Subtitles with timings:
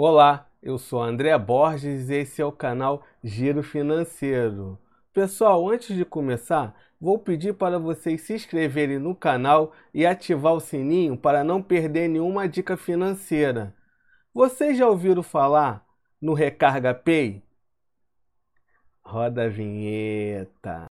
[0.00, 4.78] Olá, eu sou André Borges e esse é o canal Giro Financeiro.
[5.12, 10.60] Pessoal, antes de começar, vou pedir para vocês se inscreverem no canal e ativar o
[10.60, 13.74] sininho para não perder nenhuma dica financeira.
[14.32, 15.84] Vocês já ouviram falar
[16.22, 17.42] no Recarga Pay?
[19.02, 20.86] Roda a vinheta.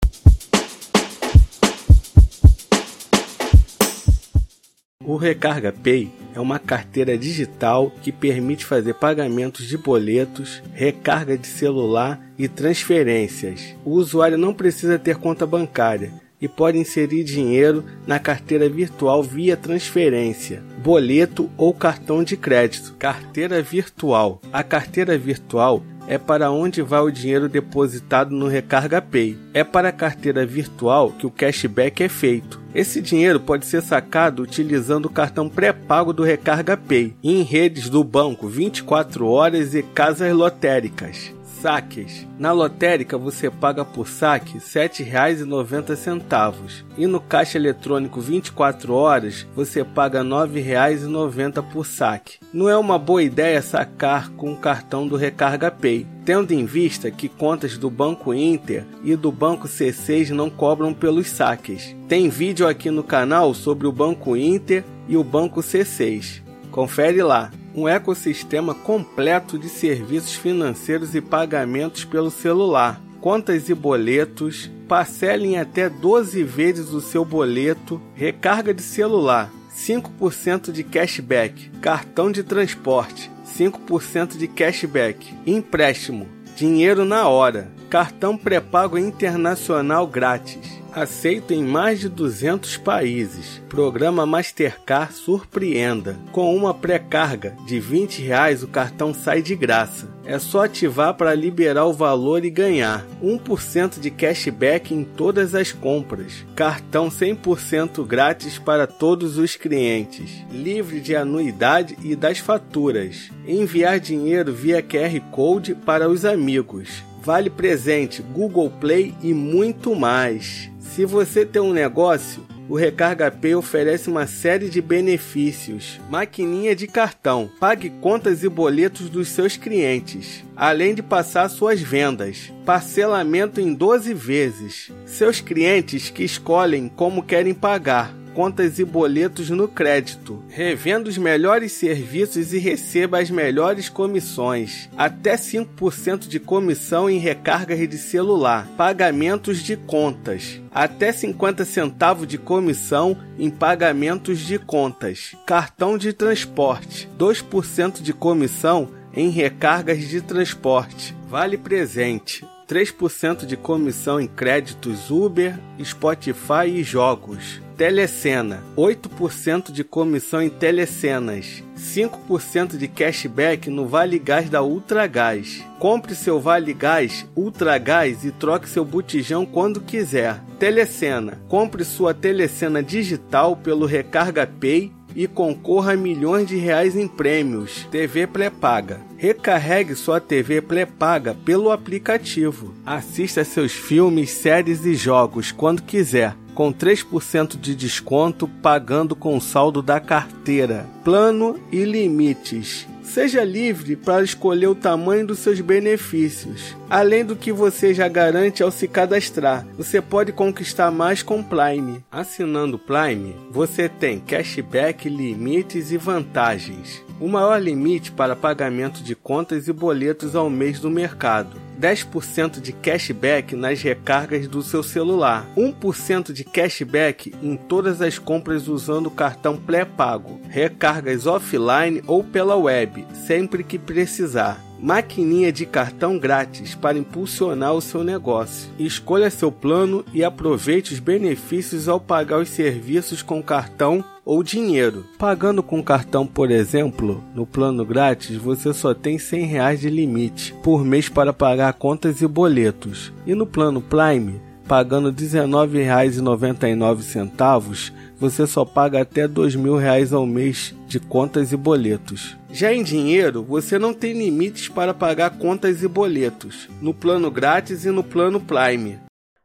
[5.06, 11.48] O Recarga Pay é uma carteira digital que permite fazer pagamentos de boletos, recarga de
[11.48, 13.76] celular e transferências.
[13.86, 19.56] O usuário não precisa ter conta bancária e pode inserir dinheiro na carteira virtual via
[19.56, 22.96] transferência, boleto ou cartão de crédito.
[23.00, 24.42] Carteira virtual.
[24.52, 29.38] A carteira virtual é para onde vai o dinheiro depositado no Recarga Pay.
[29.54, 32.62] É para a carteira virtual que o cashback é feito.
[32.76, 38.04] Esse dinheiro pode ser sacado utilizando o cartão pré-pago do Recarga Pay em redes do
[38.04, 41.32] banco 24 horas e casas lotéricas
[41.64, 42.28] saques.
[42.38, 49.82] Na lotérica você paga por saque R$ 7,90 e no caixa eletrônico 24 horas você
[49.82, 52.40] paga R$ 9,90 por saque.
[52.52, 57.10] Não é uma boa ideia sacar com o cartão do Recarga Pay, tendo em vista
[57.10, 61.96] que contas do Banco Inter e do Banco C6 não cobram pelos saques.
[62.10, 66.42] Tem vídeo aqui no canal sobre o Banco Inter e o Banco C6.
[66.70, 74.70] Confere lá um ecossistema completo de serviços financeiros e pagamentos pelo celular, contas e boletos,
[74.88, 82.32] parcele em até 12 vezes o seu boleto, recarga de celular, 5% de cashback, cartão
[82.32, 91.64] de transporte, 5% de cashback, empréstimo, dinheiro na hora, cartão pré-pago internacional grátis aceito em
[91.64, 93.62] mais de 200 países.
[93.68, 96.18] Programa Mastercard surpreenda.
[96.32, 100.14] Com uma pré-carga de 20 reais, o cartão sai de graça.
[100.26, 105.72] É só ativar para liberar o valor e ganhar 1% de cashback em todas as
[105.72, 106.46] compras.
[106.56, 110.32] Cartão 100% grátis para todos os clientes.
[110.52, 113.30] Livre de anuidade e das faturas.
[113.46, 117.04] Enviar dinheiro via QR Code para os amigos.
[117.22, 120.73] Vale presente, Google Play e muito mais.
[120.94, 126.00] Se você tem um negócio, o Recarga Pay oferece uma série de benefícios.
[126.08, 127.50] Maquininha de cartão.
[127.60, 132.54] Pague contas e boletos dos seus clientes, além de passar suas vendas.
[132.64, 134.92] Parcelamento em 12 vezes.
[135.08, 140.44] Seus clientes que escolhem como querem pagar contas e boletos no crédito.
[140.50, 144.90] Revenda os melhores serviços e receba as melhores comissões.
[144.98, 148.68] Até 5% de comissão em recargas de celular.
[148.76, 150.62] Pagamentos de contas.
[150.72, 155.36] Até 50 centavos de comissão em pagamentos de contas.
[155.46, 157.10] Cartão de transporte.
[157.18, 161.16] 2% de comissão em recargas de transporte.
[161.30, 162.46] Vale presente.
[162.68, 167.62] 3% de comissão em créditos Uber, Spotify e jogos.
[167.78, 175.64] Telecena, 8% de comissão em telecenas, 5% de cashback no Vale Gás da Ultragás.
[175.80, 180.40] Compre seu Vale Gás Ultragás e troque seu botijão quando quiser.
[180.60, 187.08] Telecena, compre sua telecena digital pelo Recarga Pay e concorra a milhões de reais em
[187.08, 187.88] prêmios.
[187.92, 189.02] TV pré-paga.
[189.18, 192.74] Recarregue sua TV pré-paga pelo aplicativo.
[192.86, 199.82] Assista seus filmes, séries e jogos quando quiser com 3% de desconto pagando com saldo
[199.82, 200.86] da carteira.
[201.04, 202.88] Plano e limites.
[203.14, 206.76] Seja livre para escolher o tamanho dos seus benefícios.
[206.90, 212.04] Além do que você já garante ao se cadastrar, você pode conquistar mais com Prime.
[212.12, 217.04] Assinando Prime, você tem cashback, limites e vantagens.
[217.20, 222.72] O maior limite para pagamento de contas e boletos ao mês do mercado 10% de
[222.72, 229.12] cashback nas recargas do seu celular, 1% de cashback em todas as compras usando o
[229.12, 236.98] cartão pré-pago, recargas offline ou pela web, sempre que precisar maquininha de cartão grátis para
[236.98, 238.70] impulsionar o seu negócio.
[238.78, 245.06] Escolha seu plano e aproveite os benefícios ao pagar os serviços com cartão ou dinheiro.
[245.18, 250.54] Pagando com cartão, por exemplo, no plano grátis você só tem 100 reais de limite
[250.62, 253.14] por mês para pagar contas e boletos.
[253.26, 260.74] E no plano Prime, pagando R$ 19,99 você só paga até mil reais ao mês
[260.88, 262.38] de contas e boletos.
[262.50, 267.84] Já em dinheiro, você não tem limites para pagar contas e boletos, no plano grátis
[267.84, 268.98] e no plano Prime.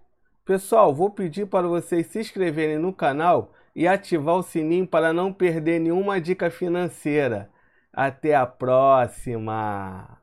[0.45, 5.33] Pessoal, vou pedir para vocês se inscreverem no canal e ativar o sininho para não
[5.33, 7.51] perder nenhuma dica financeira.
[7.93, 10.22] Até a próxima!